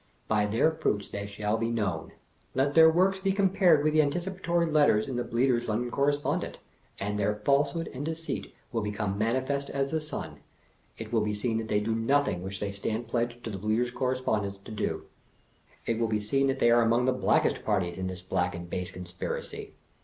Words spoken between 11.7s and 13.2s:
do nothing which they stand